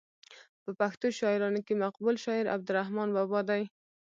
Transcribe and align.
په 0.63 0.71
پښتو 0.79 1.07
شاعرانو 1.19 1.59
کې 1.67 1.81
مقبول 1.83 2.15
شاعر 2.25 2.45
عبدالرحمان 2.55 3.09
بابا 3.17 3.39
دی. 3.49 3.63